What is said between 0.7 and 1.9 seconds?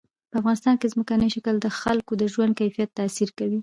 کې ځمکنی شکل د